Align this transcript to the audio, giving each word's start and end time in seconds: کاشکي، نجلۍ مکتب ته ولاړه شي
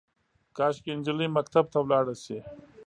کاشکي، 0.57 0.91
نجلۍ 0.97 1.27
مکتب 1.35 1.65
ته 1.73 1.77
ولاړه 1.81 2.15
شي 2.23 2.37